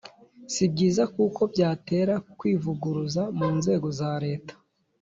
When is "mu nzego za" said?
3.37-4.11